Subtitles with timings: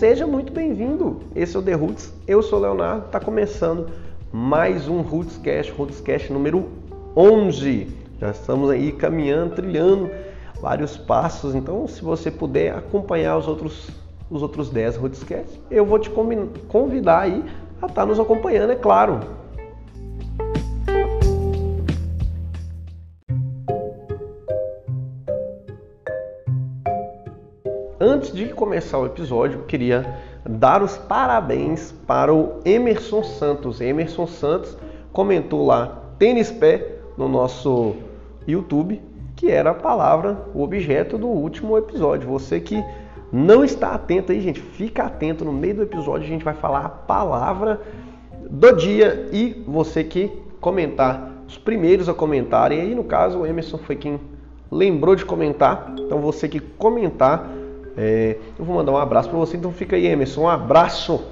[0.00, 1.20] seja muito bem-vindo.
[1.36, 3.90] Esse é o The Roots, eu sou Leonardo, está começando
[4.32, 6.70] mais um Rootscast, Rootscast número
[7.14, 7.86] 11.
[8.18, 10.10] Já estamos aí caminhando, trilhando
[10.58, 13.90] vários passos, então se você puder acompanhar os outros,
[14.30, 17.44] os outros 10 Rootscasts, eu vou te convidar aí
[17.82, 19.20] a estar tá nos acompanhando, é claro.
[28.20, 30.14] Antes de começar o episódio, eu queria
[30.46, 33.80] dar os parabéns para o Emerson Santos.
[33.80, 34.76] Emerson Santos
[35.10, 37.94] comentou lá tênis pé no nosso
[38.46, 39.00] YouTube,
[39.34, 42.28] que era a palavra, o objeto do último episódio.
[42.28, 42.84] Você que
[43.32, 45.42] não está atento aí, gente, fica atento.
[45.42, 47.80] No meio do episódio a gente vai falar a palavra
[48.50, 52.82] do dia e você que comentar, os primeiros a comentarem.
[52.82, 54.20] Aí no caso o Emerson foi quem
[54.70, 55.94] lembrou de comentar.
[55.98, 57.59] Então você que comentar
[58.02, 60.44] é, eu vou mandar um abraço para você, então fica aí, Emerson.
[60.44, 61.22] Um abraço.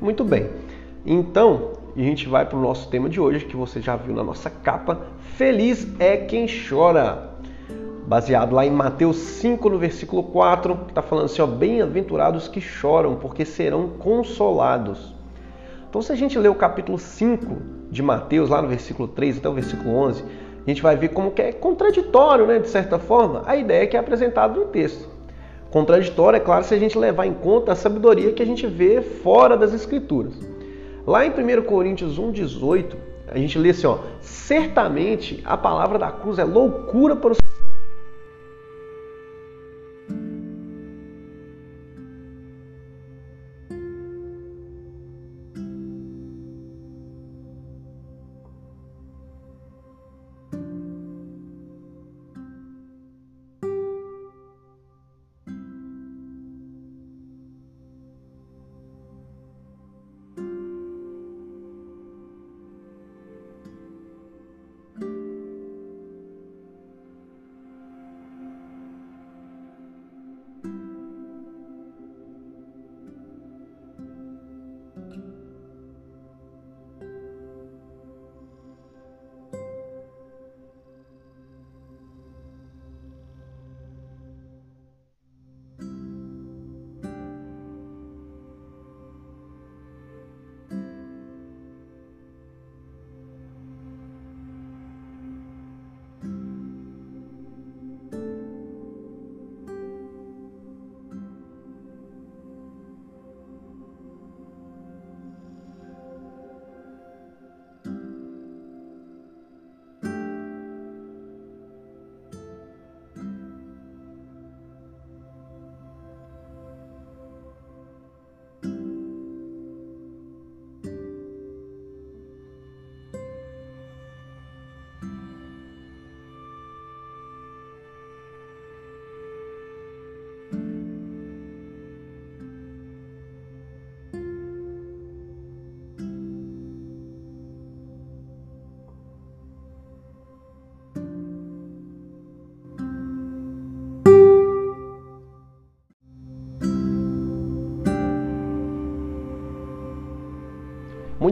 [0.00, 0.48] Muito bem.
[1.04, 4.22] Então, a gente vai para o nosso tema de hoje, que você já viu na
[4.22, 5.08] nossa capa.
[5.36, 7.34] Feliz é quem chora.
[8.06, 12.60] Baseado lá em Mateus 5, no versículo 4, que está falando assim, ó, bem-aventurados que
[12.60, 15.17] choram, porque serão consolados.
[15.88, 17.46] Então, se a gente ler o capítulo 5
[17.90, 20.22] de Mateus, lá no versículo 3 até o versículo 11,
[20.66, 23.96] a gente vai ver como que é contraditório, né, de certa forma, a ideia que
[23.96, 25.08] é apresentada no texto.
[25.70, 29.00] Contraditório, é claro, se a gente levar em conta a sabedoria que a gente vê
[29.00, 30.34] fora das Escrituras.
[31.06, 32.94] Lá em 1 Coríntios 1,18,
[33.30, 37.38] a gente lê assim, ó, certamente a palavra da cruz é loucura para os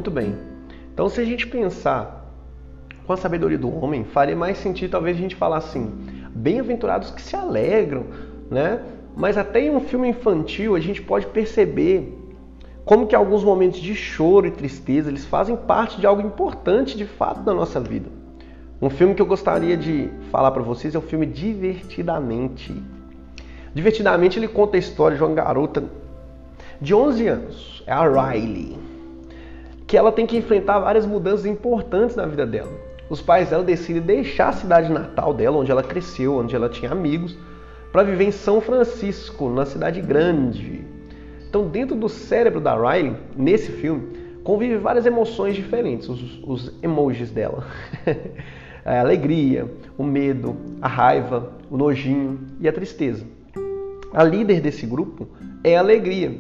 [0.07, 0.37] Muito bem.
[0.95, 2.33] Então, se a gente pensar
[3.09, 5.91] com a sabedoria do homem, faria mais sentido talvez a gente falar assim:
[6.31, 8.05] bem-aventurados que se alegram,
[8.49, 8.83] né?
[9.17, 12.17] Mas até em um filme infantil a gente pode perceber
[12.85, 17.05] como que alguns momentos de choro e tristeza eles fazem parte de algo importante de
[17.05, 18.09] fato na nossa vida.
[18.81, 22.81] Um filme que eu gostaria de falar para vocês é o filme Divertidamente.
[23.75, 25.83] Divertidamente ele conta a história de uma garota
[26.81, 28.86] de 11 anos, é a Riley
[29.87, 32.73] que ela tem que enfrentar várias mudanças importantes na vida dela.
[33.09, 36.91] Os pais dela decidem deixar a cidade natal dela, onde ela cresceu, onde ela tinha
[36.91, 37.39] amigos,
[37.93, 40.85] para viver em São Francisco, na cidade grande.
[41.49, 44.09] Então, dentro do cérebro da Riley, nesse filme,
[44.43, 47.65] convive várias emoções diferentes, os, os emojis dela.
[48.85, 53.25] a alegria, o medo, a raiva, o nojinho e a tristeza.
[54.13, 55.29] A líder desse grupo
[55.63, 56.35] é a alegria,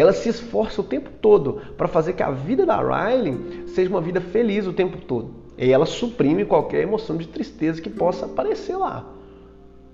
[0.00, 4.00] ela se esforça o tempo todo para fazer que a vida da Riley seja uma
[4.00, 5.34] vida feliz o tempo todo.
[5.56, 9.04] E ela suprime qualquer emoção de tristeza que possa aparecer lá.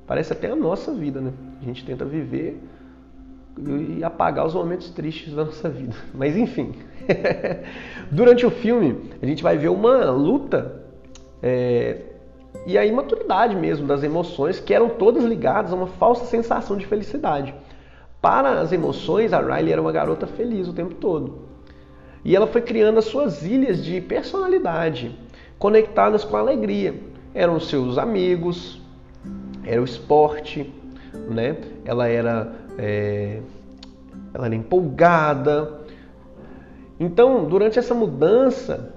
[0.07, 1.33] Parece até a nossa vida, né?
[1.63, 2.61] A gente tenta viver
[3.59, 5.95] e apagar os momentos tristes da nossa vida.
[6.13, 6.75] Mas enfim.
[8.13, 10.83] Durante o filme, a gente vai ver uma luta
[11.43, 12.03] é,
[12.67, 16.87] e a imaturidade mesmo das emoções, que eram todas ligadas a uma falsa sensação de
[16.87, 17.55] felicidade.
[18.25, 21.41] Para as emoções, a Riley era uma garota feliz o tempo todo.
[22.25, 25.15] E ela foi criando as suas ilhas de personalidade,
[25.59, 26.95] conectadas com a alegria.
[27.35, 28.81] Eram seus amigos,
[29.63, 30.73] era o esporte,
[31.29, 31.59] né?
[31.85, 33.41] Ela era, é,
[34.33, 35.83] ela era empolgada.
[36.99, 38.91] Então, durante essa mudança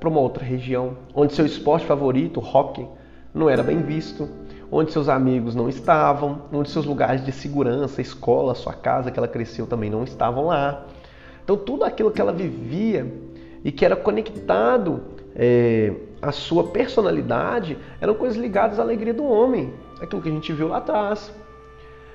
[0.00, 2.88] para uma outra região, onde seu esporte favorito, o hockey,
[3.32, 4.28] não era bem visto,
[4.76, 9.28] onde seus amigos não estavam, onde seus lugares de segurança, escola, sua casa que ela
[9.28, 10.84] cresceu também não estavam lá.
[11.44, 13.06] Então, tudo aquilo que ela vivia
[13.62, 15.00] e que era conectado
[15.36, 20.52] é, à sua personalidade eram coisas ligadas à alegria do homem, aquilo que a gente
[20.52, 21.32] viu lá atrás.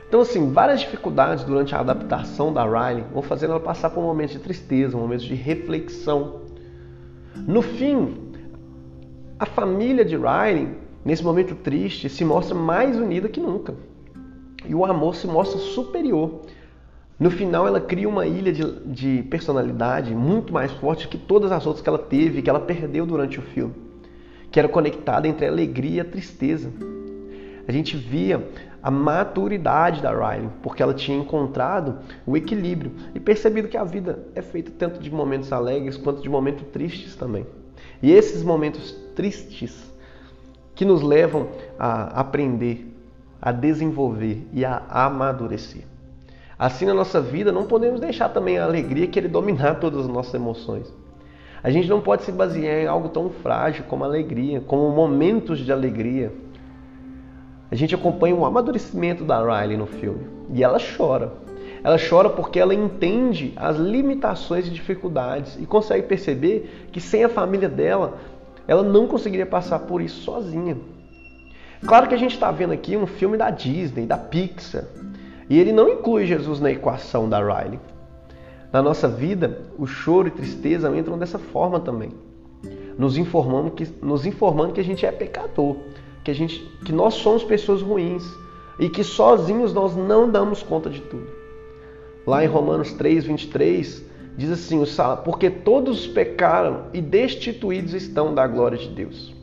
[0.09, 4.07] Então, assim, várias dificuldades durante a adaptação da Riley vão fazer ela passar por um
[4.07, 6.41] momento de tristeza, um momento de reflexão.
[7.47, 8.33] No fim,
[9.39, 13.73] a família de Riley, nesse momento triste, se mostra mais unida que nunca.
[14.65, 16.41] E o amor se mostra superior.
[17.19, 21.65] No final, ela cria uma ilha de, de personalidade muito mais forte que todas as
[21.65, 23.73] outras que ela teve, que ela perdeu durante o filme,
[24.49, 26.71] que era conectada entre a alegria e a tristeza.
[27.67, 28.47] A gente via
[28.81, 34.27] a maturidade da Riley, porque ela tinha encontrado o equilíbrio e percebido que a vida
[34.33, 37.45] é feita tanto de momentos alegres quanto de momentos tristes também.
[38.01, 39.91] E esses momentos tristes
[40.79, 42.89] que nos levam a aprender,
[43.41, 45.83] a desenvolver e a amadurecer.
[46.57, 50.33] Assim na nossa vida não podemos deixar também a alegria querer dominar todas as nossas
[50.33, 50.87] emoções.
[51.61, 55.59] A gente não pode se basear em algo tão frágil como a alegria, como momentos
[55.59, 56.31] de alegria,
[57.69, 61.33] a gente acompanha o amadurecimento da Riley no filme e ela chora.
[61.83, 67.29] Ela chora porque ela entende as limitações e dificuldades e consegue perceber que sem a
[67.29, 68.17] família dela,
[68.69, 70.77] ela não conseguiria passar por isso sozinha.
[71.85, 74.85] Claro que a gente está vendo aqui um filme da Disney, da Pixar,
[75.49, 77.79] e ele não inclui Jesus na equação da Riley.
[78.71, 82.11] Na nossa vida, o choro e tristeza entram dessa forma também,
[82.97, 85.77] nos informando que, nos informando que a gente é pecador
[86.23, 88.23] que a gente, que nós somos pessoas ruins
[88.79, 91.27] e que sozinhos nós não damos conta de tudo.
[92.25, 94.05] Lá em Romanos 3, 23,
[94.39, 94.81] diz assim:
[95.23, 99.35] porque todos pecaram e destituídos estão da glória de Deus.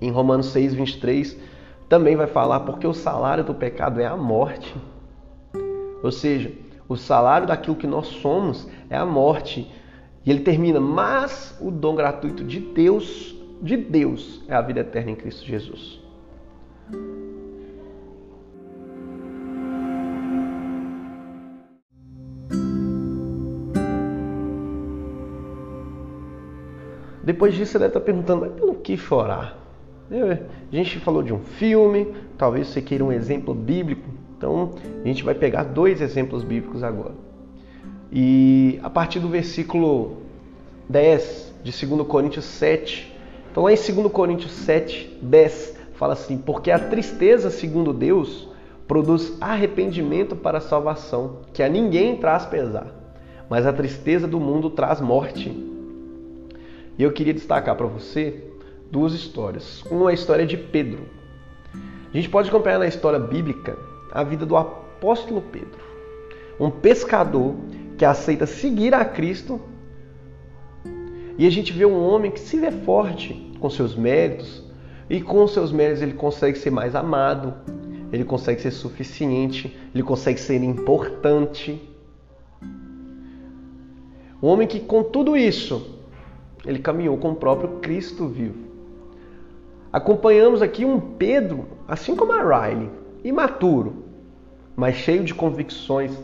[0.00, 1.36] Em Romanos 6, 23,
[1.88, 4.74] também vai falar porque o salário do pecado é a morte.
[6.02, 6.52] Ou seja,
[6.88, 9.70] o salário daquilo que nós somos é a morte.
[10.24, 15.10] E ele termina, mas o dom gratuito de Deus de Deus é a vida eterna
[15.10, 16.00] em Cristo Jesus.
[27.28, 29.54] Depois disso, você deve estar perguntando, mas pelo que chorar?
[30.10, 34.70] A gente falou de um filme, talvez você queira um exemplo bíblico, então
[35.04, 37.12] a gente vai pegar dois exemplos bíblicos agora.
[38.10, 40.22] E a partir do versículo
[40.88, 43.14] 10 de 2 Coríntios 7,
[43.52, 48.48] então lá em 2 Coríntios 7, 10, fala assim: Porque a tristeza, segundo Deus,
[48.86, 52.86] produz arrependimento para a salvação, que a ninguém traz pesar,
[53.50, 55.76] mas a tristeza do mundo traz morte.
[56.98, 58.42] E eu queria destacar para você
[58.90, 59.84] duas histórias.
[59.90, 61.06] Uma é a história de Pedro.
[62.12, 63.78] A gente pode acompanhar na história bíblica
[64.10, 65.78] a vida do apóstolo Pedro,
[66.58, 67.54] um pescador
[67.96, 69.60] que aceita seguir a Cristo.
[71.36, 74.64] E a gente vê um homem que se vê forte, com seus méritos,
[75.08, 77.54] e com seus méritos ele consegue ser mais amado,
[78.12, 81.80] ele consegue ser suficiente, ele consegue ser importante.
[84.42, 85.97] Um homem que com tudo isso,
[86.64, 88.68] ele caminhou com o próprio Cristo vivo.
[89.92, 92.90] Acompanhamos aqui um Pedro, assim como a Riley,
[93.24, 94.04] imaturo,
[94.76, 96.16] mas cheio de convicções.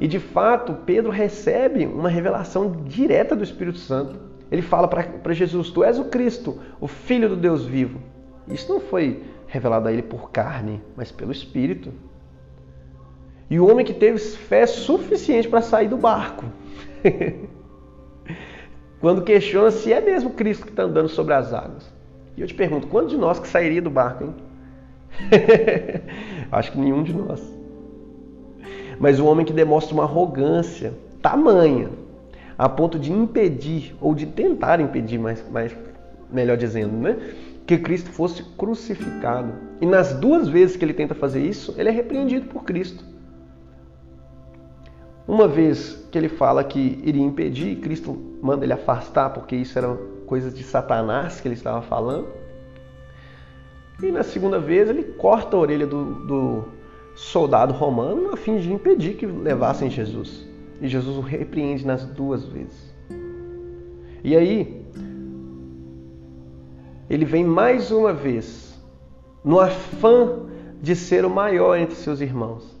[0.00, 4.18] E de fato, Pedro recebe uma revelação direta do Espírito Santo.
[4.50, 8.00] Ele fala para Jesus: Tu és o Cristo, o Filho do Deus vivo.
[8.48, 11.92] Isso não foi revelado a ele por carne, mas pelo Espírito.
[13.48, 16.46] E o homem que teve fé suficiente para sair do barco.
[19.00, 21.90] Quando questiona se é mesmo Cristo que está andando sobre as águas.
[22.36, 24.34] E eu te pergunto: quanto de nós que sairia do barco, hein?
[26.52, 27.40] Acho que nenhum de nós.
[28.98, 30.92] Mas o homem que demonstra uma arrogância
[31.22, 31.88] tamanha
[32.58, 35.42] a ponto de impedir, ou de tentar impedir, mais,
[36.30, 37.16] melhor dizendo, né?
[37.66, 39.52] que Cristo fosse crucificado.
[39.80, 43.04] E nas duas vezes que ele tenta fazer isso, ele é repreendido por Cristo.
[45.30, 49.96] Uma vez que ele fala que iria impedir, Cristo manda ele afastar, porque isso eram
[50.26, 52.26] coisas de Satanás que ele estava falando.
[54.02, 56.64] E na segunda vez ele corta a orelha do, do
[57.14, 60.48] soldado romano a fim de impedir que levassem Jesus.
[60.80, 62.92] E Jesus o repreende nas duas vezes.
[64.24, 64.84] E aí,
[67.08, 68.76] ele vem mais uma vez,
[69.44, 70.40] no afã
[70.82, 72.79] de ser o maior entre seus irmãos,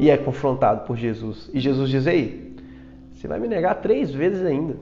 [0.00, 1.50] e é confrontado por Jesus.
[1.52, 2.56] E Jesus diz: Ei,
[3.12, 4.76] você vai me negar três vezes ainda.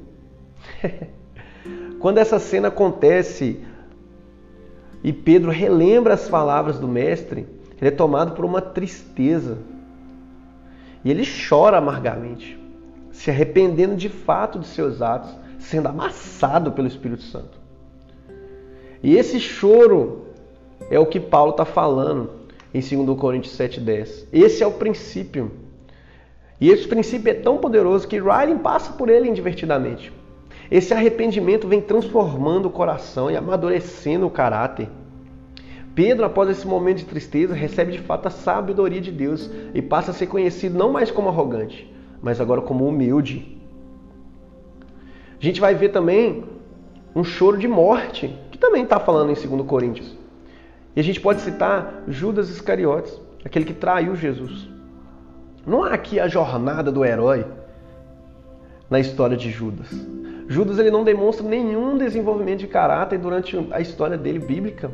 [1.98, 3.60] Quando essa cena acontece,
[5.02, 7.48] e Pedro relembra as palavras do Mestre,
[7.80, 9.58] ele é tomado por uma tristeza.
[11.04, 12.56] E ele chora amargamente,
[13.10, 17.58] se arrependendo de fato de seus atos, sendo amassado pelo Espírito Santo.
[19.02, 20.26] E esse choro
[20.88, 22.37] é o que Paulo está falando
[22.78, 24.26] em 2 Coríntios 7,10.
[24.32, 25.50] Esse é o princípio.
[26.60, 30.12] E esse princípio é tão poderoso que Riley passa por ele indivertidamente.
[30.70, 34.88] Esse arrependimento vem transformando o coração e amadurecendo o caráter.
[35.94, 40.10] Pedro, após esse momento de tristeza, recebe de fato a sabedoria de Deus e passa
[40.10, 41.92] a ser conhecido não mais como arrogante,
[42.22, 43.56] mas agora como humilde.
[45.40, 46.44] A gente vai ver também
[47.14, 50.17] um choro de morte, que também está falando em 2 Coríntios.
[50.96, 54.68] E a gente pode citar Judas Iscariotes, aquele que traiu Jesus.
[55.66, 57.46] Não há aqui a jornada do herói
[58.88, 59.88] na história de Judas.
[60.48, 64.90] Judas ele não demonstra nenhum desenvolvimento de caráter durante a história dele bíblica.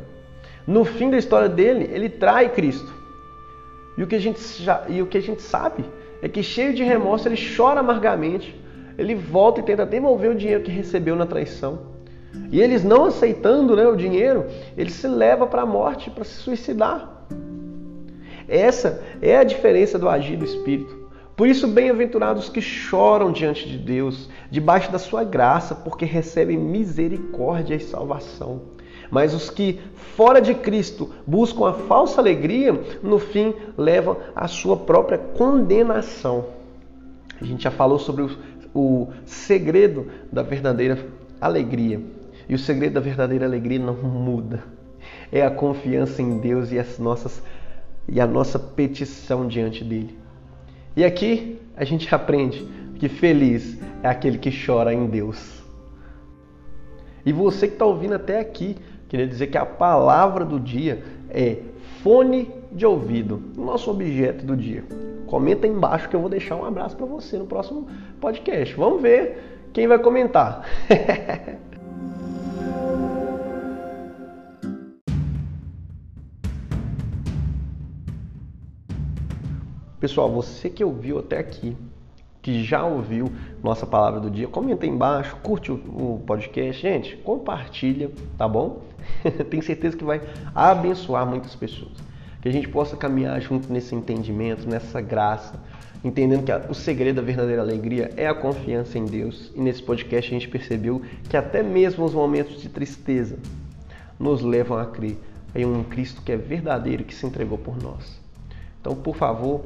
[0.67, 2.93] No fim da história dele, ele trai Cristo.
[3.97, 4.41] E o que a gente,
[4.89, 5.85] e o que a gente sabe
[6.21, 8.59] é que, cheio de remorso, ele chora amargamente.
[8.97, 11.94] Ele volta e tenta devolver o dinheiro que recebeu na traição.
[12.51, 14.45] E eles não aceitando né, o dinheiro,
[14.77, 17.25] ele se leva para a morte, para se suicidar.
[18.47, 21.05] Essa é a diferença do agir do Espírito.
[21.35, 27.75] Por isso, bem-aventurados que choram diante de Deus, debaixo da sua graça, porque recebem misericórdia
[27.75, 28.61] e salvação.
[29.11, 29.79] Mas os que,
[30.15, 32.73] fora de Cristo, buscam a falsa alegria,
[33.03, 36.45] no fim levam a sua própria condenação.
[37.39, 38.29] A gente já falou sobre o,
[38.73, 41.05] o segredo da verdadeira
[41.41, 42.01] alegria.
[42.47, 44.63] E o segredo da verdadeira alegria não muda.
[45.31, 47.41] É a confiança em Deus e as nossas
[48.07, 50.17] e a nossa petição diante dele.
[50.95, 52.65] E aqui a gente aprende
[52.99, 55.63] que feliz é aquele que chora em Deus.
[57.25, 58.77] E você que está ouvindo até aqui,
[59.09, 61.57] queria dizer que a palavra do dia é
[62.03, 64.83] fone de ouvido, nosso objeto do dia.
[65.25, 67.87] Comenta aí embaixo que eu vou deixar um abraço para você no próximo
[68.21, 68.75] podcast.
[68.75, 70.63] Vamos ver quem vai comentar.
[80.05, 81.75] Pessoal, você que ouviu até aqui,
[82.39, 83.27] que já ouviu
[83.63, 88.83] nossa palavra do dia, comenta aí embaixo, curte o podcast, gente, compartilha, tá bom?
[89.49, 90.21] Tenho certeza que vai
[90.53, 91.93] abençoar muitas pessoas.
[92.39, 95.59] Que a gente possa caminhar junto nesse entendimento, nessa graça,
[96.03, 99.51] entendendo que o segredo da verdadeira alegria é a confiança em Deus.
[99.55, 103.39] E nesse podcast a gente percebeu que até mesmo os momentos de tristeza
[104.19, 105.17] nos levam a crer
[105.55, 108.23] em um Cristo que é verdadeiro que se entregou por nós.
[108.79, 109.65] Então, por favor,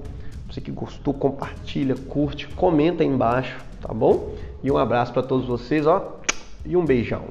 [0.50, 4.34] você que gostou, compartilha, curte, comenta aí embaixo, tá bom?
[4.64, 6.20] E um abraço para todos vocês, ó,
[6.66, 7.26] e um beijão.